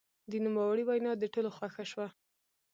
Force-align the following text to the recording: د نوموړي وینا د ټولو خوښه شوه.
د 0.29 0.31
نوموړي 0.45 0.83
وینا 0.85 1.11
د 1.17 1.23
ټولو 1.33 1.49
خوښه 1.57 1.83
شوه. 1.91 2.07